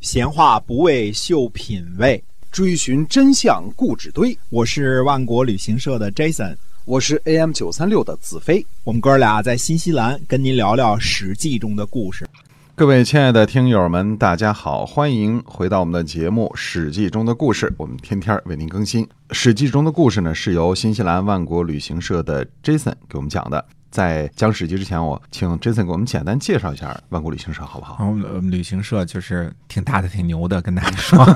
[0.00, 4.36] 闲话不为秀品味，追寻真相故纸堆。
[4.48, 8.64] 我是万国旅行社的 Jason，我是 AM 九三六的子飞。
[8.82, 12.26] 我们哥俩在新西兰跟您聊聊《史记》中的故事。
[12.74, 17.70] 各位亲爱的听友们，大家好，欢迎回到我们的节目《史记》中的故事。
[17.76, 23.62] 我们天天为您更新《史记》中的故事呢，是由新西兰万国旅行社的 Jason 给我们讲的。
[23.90, 27.96] 在讲史记之前，我请 Jason 给我们简单介绍一下万国旅行社，好不好？
[28.06, 31.26] 我们旅行社就是挺大的、挺牛的，跟大家说，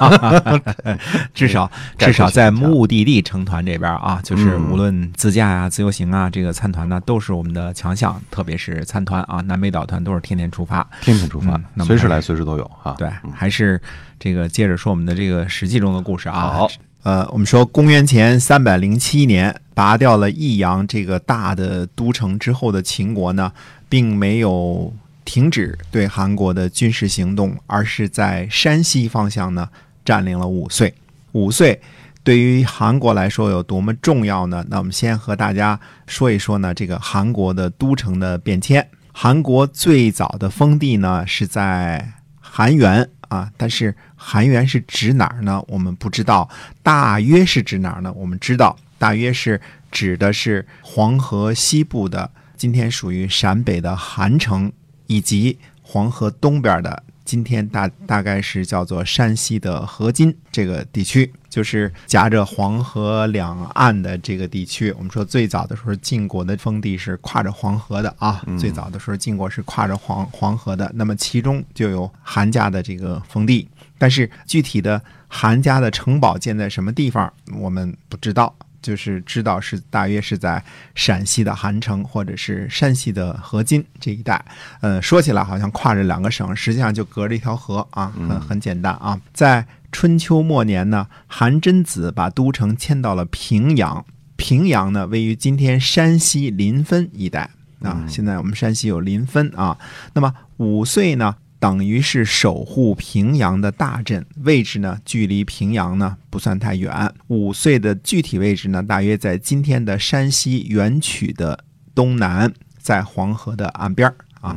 [1.34, 12.94] 至少至少在目的地成团这边啊，就是无论自驾呀、自由行啊，这个参团呢都是我们的强项，特别是参团啊，南北岛团都是天天出发，天天出发，随时来，随时都有啊。
[12.96, 13.80] 对，还是
[14.20, 16.52] 这个接着说我们的这个史记中的故事啊。
[16.52, 16.70] 好。
[17.04, 23.52] 呃，我们说公元前三百零七年拔掉了益阳这个大的都城之后的秦国呢，
[23.90, 24.90] 并没有
[25.22, 29.68] 停止对韩国的军事行动，而是在山西方向呢
[30.02, 30.94] 占领了五岁。
[31.32, 31.78] 五岁
[32.22, 34.64] 对于韩国来说有多么重要呢？
[34.70, 38.88] 那我们先和大家说一说呢，这个韩国的都城的变迁。
[39.12, 43.10] 韩国最早的封地呢是在韩原。
[43.34, 45.60] 啊，但是韩元是指哪儿呢？
[45.66, 46.48] 我们不知道，
[46.84, 48.12] 大约是指哪儿呢？
[48.12, 49.60] 我们知道，大约是
[49.90, 54.72] 指的是黄河西部的，今天属于陕北的韩城，
[55.08, 57.02] 以及黄河东边的。
[57.24, 64.92] 今天大大概是叫做山西的河津这个地区，就是夹着黄河两岸的这个地区。
[64.92, 78.54] 我们说最早的时候晋国的封地是跨着黄河的啊，最早的时候晋国是跨着黄黄河的，那么其中就有韩家的这个封地，但是具体的韩家的城堡建在什么地方，我们不知道。
[78.84, 80.62] 就是知道是大约是在
[80.94, 84.44] 陕西的韩城或者是山西的河津这一带，
[84.82, 89.18] 呃，说起来好像跨着两个省，实际上就隔着一条河啊，很很简单啊。
[89.32, 94.04] 在春秋末年呢，韩真子把都城迁到了平阳，
[94.36, 97.48] 平阳呢位于今天山西临汾一带
[97.80, 98.04] 啊。
[98.06, 99.78] 现在我们山西有临汾啊。
[100.12, 101.36] 那么五岁呢？
[101.64, 107.10] 等于是守护平阳的大镇，位置呢距离平阳呢不算太远。
[107.28, 111.64] 五岁的具体位置呢，大约在今天的山西垣曲的
[111.94, 114.54] 东南，在黄河的岸边啊。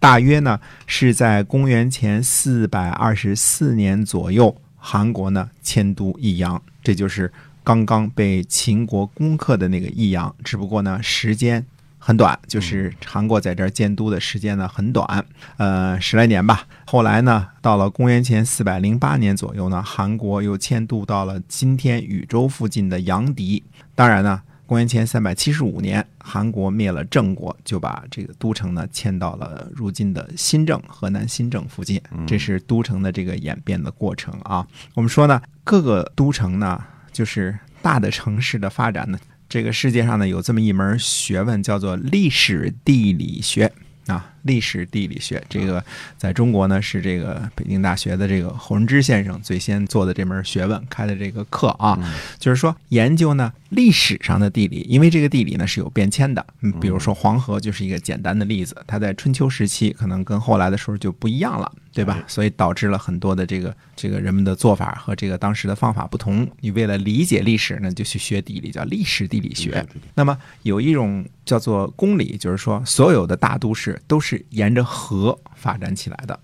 [0.00, 0.58] 大约呢
[0.88, 7.32] 是在公元前四百二十四年左右，韩国呢迁都益阳，这就是
[7.62, 11.64] 刚刚被秦国攻克的那个益阳，只不过呢时间。
[12.08, 15.26] 很短，就是韩国在这儿建都的时间呢很短，
[15.58, 16.66] 呃十来年吧。
[16.86, 23.62] 后来呢，到了公元前四百零八年左右呢，韩国又迁都到了今天禹州附近的阳翟。
[23.94, 32.00] 当然呢，公元前三百七十五年，韩国灭了郑国，就把这个都城呢迁到了如今的新郑河南新郑附近。
[32.26, 34.66] 这是都城的这个演变的过程啊。
[34.94, 36.82] 我们说呢，各个都城呢，
[37.12, 39.18] 就是大的城市的发展呢。
[39.48, 43.72] 这个世界上呢，有这么一门学问，叫做历史地理学
[44.06, 44.34] 啊。
[44.42, 45.84] 历史地理学，这个
[46.16, 51.98] 在中国呢是这个北京大学的这个侯仁之先生最先做的这门学问开的这个课啊，
[52.38, 56.44] 就是说研究呢历史上的地理，因为这个地理呢是有变迁的。
[56.60, 62.22] 嗯，比如说黄河就是一个简单的例子，它在春秋时期可能跟后来的时候就不一样了，对吧？
[62.26, 66.48] 所以导致了很多的这个这个人们的做法和这个当时的方法不同。
[66.60, 69.84] 你为了理解历史呢，就去学地理，叫历史地理学。
[70.14, 74.27] 那么有一种叫做公理，就是说所有的大都市都是。
[74.50, 76.38] 沿着河发展起来的，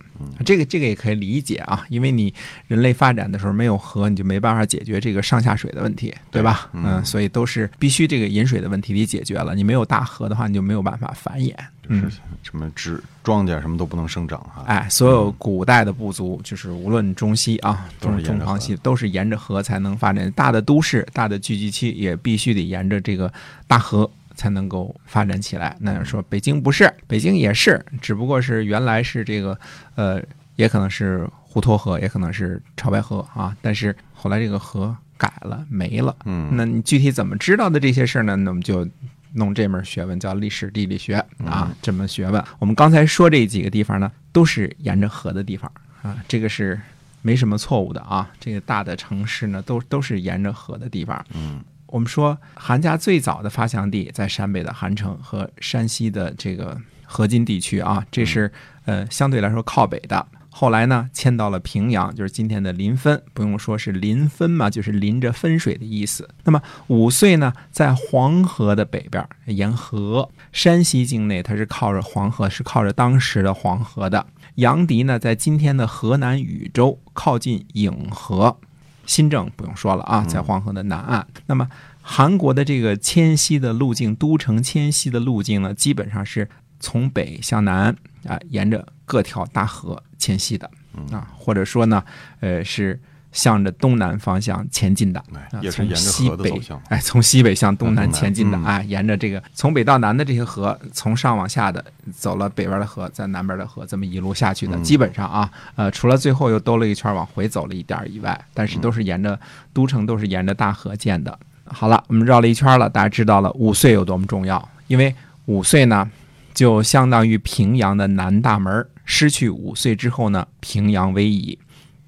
[0.45, 2.33] 这个这个也可以理解啊，因为你
[2.69, 6.71] 人类发展的时候没有河，你就没办法解决这个上下水的问题，对吧？
[6.72, 9.55] 嗯，所以都是必须这个饮水的问题得解决了。
[9.55, 11.55] 你没有大河的话，你就没有办法繁衍，
[11.89, 12.11] 嗯，
[12.43, 14.65] 什么植庄稼什么都不能生长哈。
[14.66, 20.31] 哎，所有古代的部族，就是无论中西啊，都是中长西，都是沿着河才能发展。
[20.33, 23.33] 大的都市、大的聚集区也必须得沿着这个
[23.66, 24.11] 大河。
[24.34, 25.77] 才能够发展起来。
[25.81, 29.59] 那说北京不是，北京也是，只不过是原来是这个，
[29.95, 30.22] 呃，
[30.56, 33.57] 也可能是滹沱河，也可能是潮白河啊。
[33.63, 36.15] 但是后来这个河改了，没了。
[36.25, 38.36] 嗯，那你具体怎么知道的这些事儿呢？
[38.36, 38.86] 那我们就
[39.34, 41.15] 弄这门学问，叫历史地理学
[41.45, 41.75] 啊。
[41.80, 45.71] 这门学问，我们刚才说这几个地方呢，都是沿着河的地方
[46.03, 46.16] 啊。
[46.28, 46.80] 这个是
[47.22, 48.30] 没什么错误的啊。
[48.39, 51.25] 这个大的城市呢，都都是沿着河的地方。
[51.34, 51.60] 嗯。
[51.94, 58.50] 我们说韩家最早的发祥地在陕北的韩城和山西的这个河津地区啊，这是
[58.84, 60.26] 呃相对来说靠北的。
[60.50, 66.28] 后来呢，迁到了平阳，就是今天的临汾，不用说是临汾嘛，就是临着汾水的意思。
[66.42, 74.26] 那么五岁呢，在黄河的北边，沿河山西境内，它是靠着黄河，是靠着当时的黄河的。
[74.56, 78.58] 杨迪呢，在今天的河南禹州，靠近颍河。
[79.06, 81.27] 新政不用说了啊，在黄河的南岸。
[81.47, 81.68] 那么
[82.03, 86.48] 韩国的这个迁徙的路径，都城迁徙的路径呢，基本上是
[86.80, 87.95] 从北向南
[88.27, 90.71] 啊，沿着各条大河迁徙的
[91.10, 92.04] 啊，或者说呢，
[92.41, 93.01] 呃是。
[93.34, 95.22] 向着东南方向前进的，
[95.71, 101.84] 从西北哎，从西北向东南前进的啊，沿着这个从北到南的这些河，从上往下的
[102.16, 109.39] 走了北边的河，在南边的河这么一路下去的，基本上啊，呃，除了最后又兜了一圈往回走了一点以外，但是都是沿着
[109.72, 111.37] 都城都是沿着大河建的。
[111.65, 115.13] 好了，我们绕了一圈了，大家知道了五岁有多么重要，因为
[115.47, 116.09] 五岁呢，
[116.54, 121.59] 就相当于平阳的南大门，失去五岁之后呢，平阳危矣。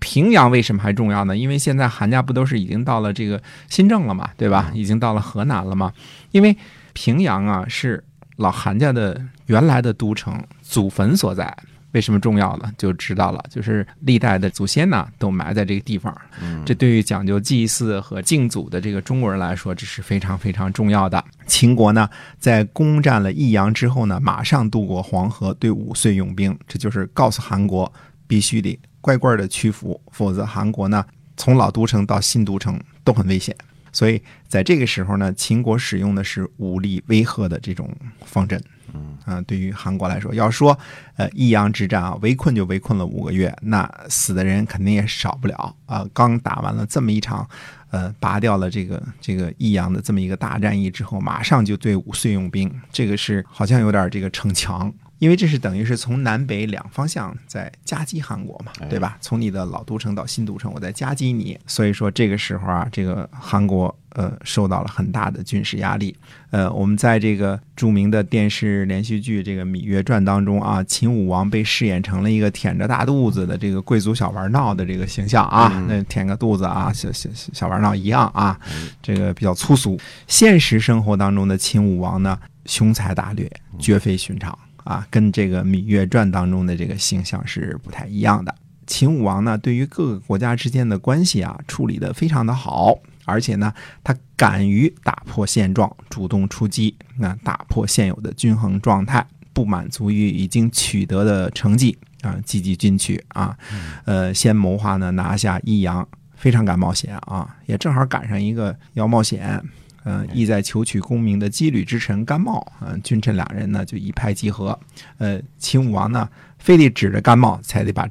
[0.09, 1.37] 平阳为什么还重要呢？
[1.37, 4.71] 因为现在韩家不都是已经到了这个新郑了嘛，对吧？
[4.73, 5.93] 已经到了河南了嘛。
[6.31, 6.57] 因为
[6.93, 8.05] 平阳啊是
[8.37, 11.53] 老韩家的原来的都城，祖坟所在。
[11.91, 12.71] 为什么重要呢？
[12.79, 16.17] 就知道了，就是历代的祖先呢都埋在这个地方。
[16.65, 21.25] 这对于讲究祭祀和敬祖的这个中国人来说，这是非常非常重要的。
[21.49, 22.09] 秦国呢
[22.39, 27.93] 在攻占了益阳之后呢，马上渡过黄河，对五岁用兵，这就是告诉韩国
[28.29, 28.79] 必须得。
[29.07, 31.07] 乖乖的屈服，否则韩国呢，
[31.37, 33.55] 从老都城到新都城都很危险。
[33.93, 37.89] 所以在这个时候呢，秦国使用的是武力威吓的这种
[38.25, 38.61] 方针。
[38.93, 40.77] 嗯啊，对于韩国来说，要说
[41.17, 46.05] 呃益阳之战啊，围困就围困了五个月，那死的人肯定也少不了啊。
[46.13, 47.49] 刚打完了这么一场，
[47.91, 54.93] 呃，拔掉了这个这个益阳的这么一个大战役之后，马上就对五岁用兵，这个是好像有点这个逞强。
[55.19, 59.17] 因为这是等于是从南北两方向在夹击韩国嘛，对吧？
[59.21, 61.59] 从你的老都城到新都城，我在夹击你。
[61.67, 66.15] 所以说这个时候啊，这个韩国呃受到了很大的军事压力。
[66.51, 78.59] 呃，我们在这个著名的电视连续剧《这个芈月传》当中啊，秦武王被饰演成了一个舔着大肚子的这个贵族小玩闹的这个形象啊，那舔个肚子啊，小小小玩闹一样啊，
[79.03, 79.99] 这个比较粗俗。
[80.27, 84.57] 现实生活当中的秦武王呢，雄才大略，绝非寻常。
[84.87, 88.55] 啊，跟这个《芈月传》当中的这个形象是不太一样的。
[88.87, 93.75] 秦武王呢，对于各个国家之间的关系啊，处理的非常的好，而且呢，
[94.05, 103.59] 他敢于打破现状，主动出击，那打破现有的均衡状态，不满足于已经取得的成绩啊，积极进取啊，
[104.05, 106.07] 呃，先谋划呢拿下益阳，
[106.37, 109.61] 非常敢冒险啊，也正好赶上一个要冒险。
[110.07, 114.79] 嗯，意在求取功名的羁旅之臣甘茂，嗯，君臣两人呢就一拍即合。
[115.19, 118.09] 呃，秦武王呢，非得指着甘茂才得把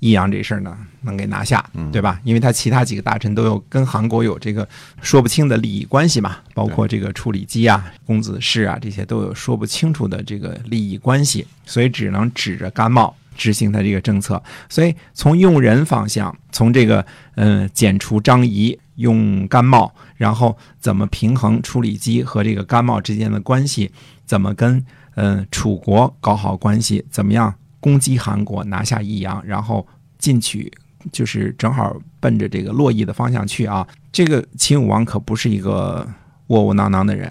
[0.00, 2.18] 益阳这事儿呢能给拿下，对吧？
[2.24, 4.66] 因为他其他几个大臣都有跟韩国有这个
[5.00, 14.42] 说不清的利益关系嘛，包括这个处理机啊、公子氏啊这些都有说不清楚的这个利益关系，所以只能指着甘茂执行他这个政策。
[14.68, 18.78] 所以从用人方向，从这个嗯剪除张仪。
[18.96, 23.92] 用甘茂，然后怎么平衡处理机和这个甘茂之间的关系？
[24.24, 24.82] 怎么跟
[25.16, 27.04] 嗯楚国搞好关系？
[27.10, 29.86] 怎么样攻击韩国，拿下益阳，然后
[30.18, 30.72] 进取，
[31.12, 33.86] 就是正好奔着这个洛邑的方向去啊！
[34.10, 36.08] 这个秦武王可不是一个
[36.46, 37.30] 窝窝囊囊的人，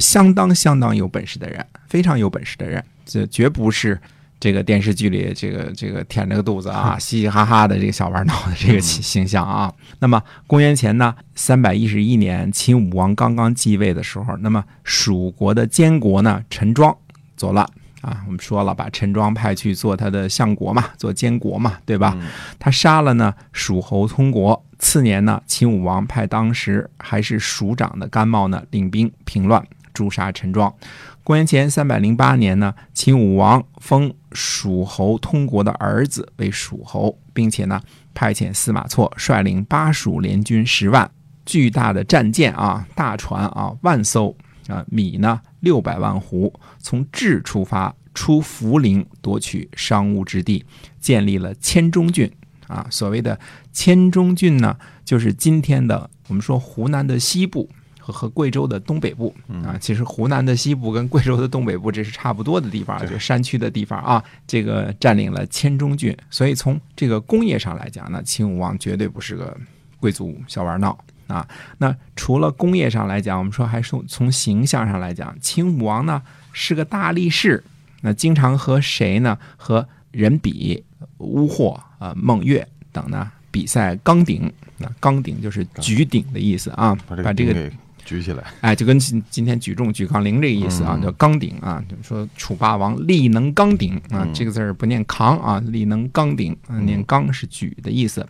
[0.00, 4.00] 相当相当有本事的人，非常有本事的人，这绝不是。
[4.44, 9.72] 这个电视剧里，这个这个舔着个肚子啊，嘻嘻哈哈的这个小玩闹的这个形象啊。
[10.00, 16.94] 那么公元前呢三百一十一年，秦武王刚刚继位的时候，那么蜀国的监国呢陈庄
[17.38, 17.66] 作乱
[18.02, 18.22] 啊。
[18.26, 22.14] 我们说了，把陈庄派去做他的相国嘛，做监国嘛，对吧？
[22.58, 24.62] 他杀了呢蜀侯通国。
[24.78, 30.70] 次年呢，秦武王派当时还是蜀长的甘茂呢领兵平乱，诛杀陈庄。
[31.24, 37.80] 公元前三百零八年呢，秦武王封蜀侯通国的儿子为蜀侯，并且呢，
[38.12, 41.10] 派遣司马错率领巴蜀联军十万，
[41.46, 44.36] 巨大的战舰啊，大船啊，万艘
[44.68, 50.62] 啊，米呢六百万斛，从治出发，出涪陵夺取商务之地，
[51.00, 52.30] 建立了千中郡
[52.66, 52.86] 啊。
[52.90, 53.40] 所谓的
[53.72, 54.76] 千中郡呢，
[55.06, 57.70] 就是今天的我们说湖南的西部。
[58.04, 59.34] 和和贵州的东北部
[59.64, 64.22] 啊，其实湖南的西部跟贵州的东北部这是差不多的地方，就山区的地方啊。
[64.46, 69.56] 这个占领了黔中郡，所以从这个工业上来讲呢，秦武王绝对不是个
[69.98, 71.48] 贵族小玩闹啊。
[71.78, 76.20] 那除了工业上来讲，我们说还是从形象上来讲，秦武王呢
[76.52, 77.64] 是个大力士，
[78.02, 79.38] 那经常和谁呢？
[79.56, 80.84] 和人比、
[81.18, 84.52] 乌霍啊、孟越等呢比赛钢鼎。
[84.76, 87.72] 那钢鼎就是举鼎的意思啊，把这个。
[88.04, 91.02] 举起来，哎，就跟今今天举重举杠铃这个意思啊，嗯。
[91.02, 98.26] 叫扛鼎啊，就是说楚霸王力能扛鼎啊，嗯这个字儿不念扛啊，力能扛鼎，啊念刚是举的意思。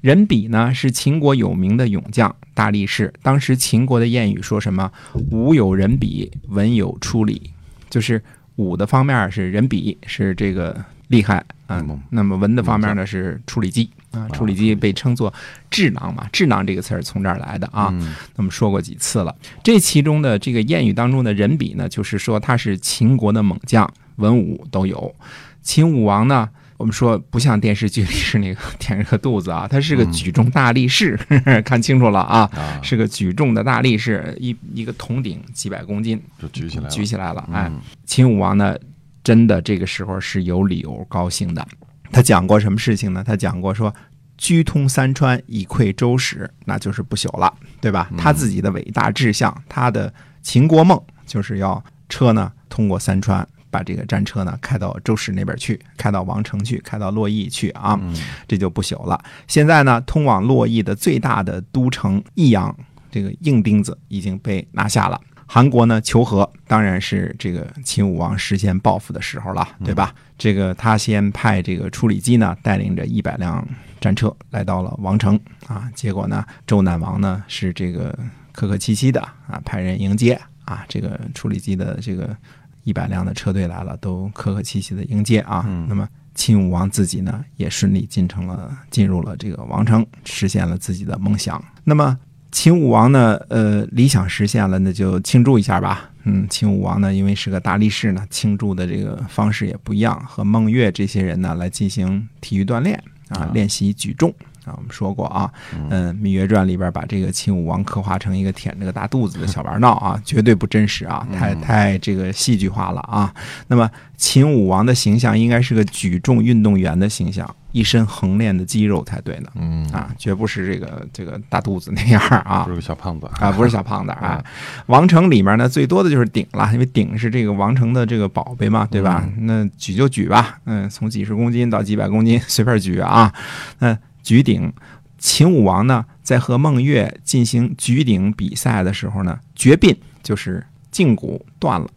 [0.00, 4.90] 人比呢是秦国有名的勇将大力士，当时秦国的谚语说什么
[5.30, 7.50] “武有人比，文有出礼”，
[7.88, 8.22] 就是
[8.56, 11.36] 武的方面是人比，是这个厉害
[11.66, 12.00] 啊、嗯。
[12.10, 15.32] 那么文的方面呢是处理机啊，处理机被称作
[15.70, 17.88] 智囊嘛，智囊这个词儿从这儿来的啊。
[17.92, 19.34] 嗯那么说过几次了。
[19.62, 25.14] 这其中的这个谚语当中的人比呢，就是说他是秦国的猛将，文武都有。
[25.62, 26.48] 秦武王呢，
[26.78, 31.18] 我们说不像电视剧里是那个 舔着个肚子啊，他是个嗯举重大力士，
[31.64, 38.74] 看清楚了啊，啊，是个举重的大力士，一一个铜鼎几百公斤就举起来了，举起来了，哎，嗯秦武王呢，
[39.22, 41.66] 真的这个时候是有理由高兴的。
[42.12, 43.22] 他讲过什么事情呢？
[43.24, 43.94] 他讲过说，
[44.36, 48.10] 居通三川以窥周史，那就是不朽了，对吧？
[48.16, 50.12] 他自己的伟大志向，他的
[50.42, 53.46] 秦国梦，就是要车呢通过三川。
[53.72, 58.12] 把这个战车呢开到周史那边去，开到王城去，开到洛邑去啊，嗯
[58.48, 59.16] 这就不朽了。
[59.46, 62.76] 现在呢，通往洛邑的最大的都城益阳，
[63.12, 65.20] 这个硬钉子已经被拿下了。
[65.52, 70.14] 韩国呢求和，当然是这个秦武王实现报复的时候了，对吧？
[70.38, 73.66] 这个他先派这个处理机呢，带领着一百辆
[74.00, 78.16] 战车来到了王城啊，结果呢，周赧王呢是这个
[78.52, 82.36] 客客气气的啊，派人迎接啊，这个处理机的这个
[82.84, 85.64] 一百辆的车队来了，都客客气气的迎接啊。
[85.66, 91.60] 嗯那么秦武王自己呢，也顺利进城了，进入了这个王城，实现了自己的梦想。
[91.82, 92.16] 那么
[92.52, 96.10] 秦武王呢，呃，理想实现了，那就庆祝一下吧。
[96.24, 104.49] 嗯，秦武王呢，因为是个大力士呢，庆祝的这个方式也不一样，和孟月这些人呢来进行体育锻炼啊啊，练习举重啊。
[104.76, 105.50] 我们说过啊，
[105.90, 113.32] 嗯，《芈月传》里边把这个秦武王刻画成一个舔着个大肚子的小玩闹啊，绝对不真实啊，太太这个戏剧化了啊。
[113.68, 122.70] 那么秦武王的形象应该是个举重运动员的形象，一身横练的肌肉才对呢嗯啊，绝不是这个这个大肚子那样啊不。
[122.70, 124.42] 是个小胖子啊，不是小胖子啊！
[124.86, 129.26] 王城里面呢，最多的就是鼎了，因为鼎是这个王城的这个宝贝嘛，对吧？
[129.38, 133.32] 那举就举吧，嗯，从几十公斤到几百公斤，随便举啊。
[133.78, 133.96] 那
[134.30, 134.72] 举鼎，
[135.18, 141.88] 秦武王呢，在和孟月进行举鼎比赛的时候呢，绝膑，就是胫骨断了。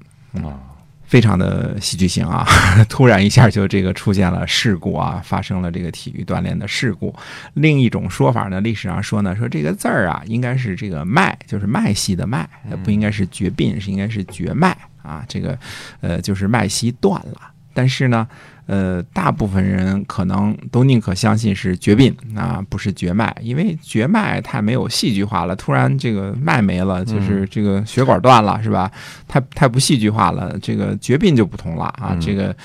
[0.43, 0.57] 啊，
[1.05, 2.43] 非常的戏剧性啊！
[2.89, 7.13] 突然一下就这个出现了事故啊，发生了这个体育锻炼的事故。
[7.53, 12.49] 另一种说法呢，历史上说呢，说这个字儿啊，应该是这个脉，就是脉系的脉，
[12.83, 15.23] 不应该是绝膑，是应该是绝脉啊。
[15.27, 15.55] 这个
[16.01, 17.52] 呃，就是脉息断了。
[17.73, 18.27] 但是呢，
[18.65, 25.55] 呃，大部分人可能都宁可相信是绝病啊，不是绝脉，因为绝脉太没有戏剧化了。
[25.55, 28.91] 突然这个脉没了，就是这个血管断了，是吧？
[29.27, 30.57] 太太不戏剧化了。
[30.61, 32.55] 这个绝病就不同了啊，嗯这个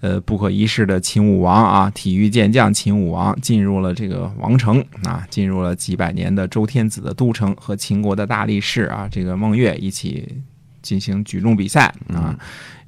[0.00, 10.26] 呃不可一世的秦武王啊，体育健将秦武王进入了这个王城啊，进入了几百年的周天子的都城，和秦国的大力士啊，这个孟月一起
[10.84, 12.38] 进行举重比赛啊。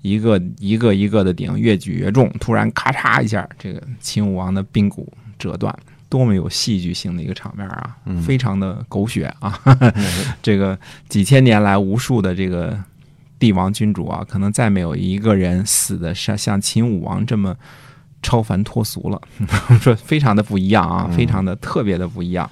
[0.02, 5.76] 一个一个一个的顶，越举越重，突然咔嚓一下，这个秦武王的髌骨折断，
[6.08, 7.96] 多么有戏剧性的一个场面啊！
[8.04, 9.58] 嗯非常的狗血啊！
[10.40, 12.78] 这个几千年来，无数的这个
[13.40, 17.56] 帝王君主啊，可能再没有一个人死的像像秦武王这么
[18.22, 19.20] 超凡脱俗了。
[19.82, 22.48] 说非常的不一样啊，嗯非常的特别的不一样。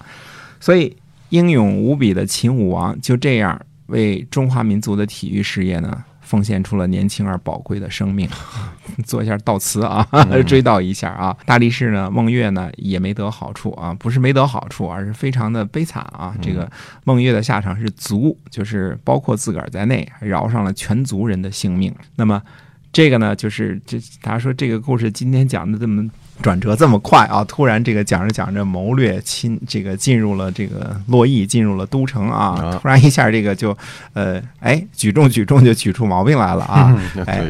[0.59, 0.97] 所以
[1.29, 3.61] 英勇无比的秦武王就这样
[3.95, 6.05] 为中华民族的体育事业呢。
[6.27, 8.27] 奉献出了年轻而宝贵的生命，
[9.05, 10.03] 做一下悼词啊，
[10.49, 11.37] 追悼一下啊。
[11.45, 16.35] 大力士呢，孟月呢也没得好处啊，不是没得好处，而是非常的悲惨啊。
[16.41, 16.69] 这个
[17.05, 21.95] 孟月的下场是族，就是包括自个儿在内，饶上了全族人的性命。
[22.17, 22.43] 那么
[22.91, 26.11] 这个呢，就是这大家说这个故事今天讲的这么
[26.43, 33.77] 转折这么快啊，突然这个讲着讲着谋略侵这个进入了这个洛邑，进入了都城啊啊，突然一下这个就
[34.13, 36.95] 呃哎举重举重就举出毛病来了啊。
[37.17, 37.41] 要 哎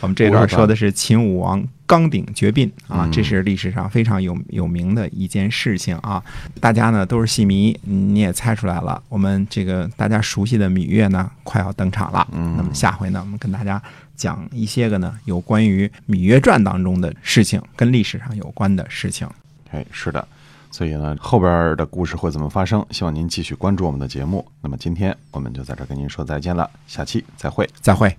[0.00, 6.22] 我们这段说的是秦武王刚鼎绝膑啊嗯，这是历史上非常有有名的一件事情啊。
[6.60, 12.24] 大家呢都是戏迷，你也猜出来了，我们这个大家熟悉的芈月呢快要登场了。
[12.30, 13.82] 嗯那么下回呢，我们跟大家
[14.14, 19.28] 讲一些个呢有关于《芈月传》当中的事情，跟历史上有关的事情。
[19.72, 20.24] 哎，是的。
[20.70, 22.86] 所以呢，后边的故事会怎么发生？
[22.92, 24.46] 希望您继续关注我们的节目。
[24.60, 27.68] 那么今天我们就在这儿跟您说再见了，下期再会。
[27.80, 28.16] 再会。